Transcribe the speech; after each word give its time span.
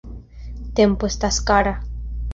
Tempo 0.79 1.11
estas 1.13 1.39
kara. 1.51 1.77